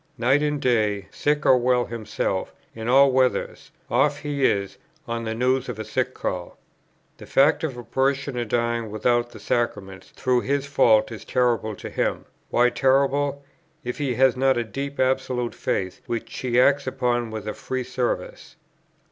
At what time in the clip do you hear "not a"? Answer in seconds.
14.35-14.63